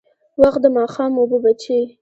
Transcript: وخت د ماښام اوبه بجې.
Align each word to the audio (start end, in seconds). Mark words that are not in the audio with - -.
وخت 0.41 0.59
د 0.63 0.65
ماښام 0.77 1.11
اوبه 1.19 1.37
بجې. 1.43 1.79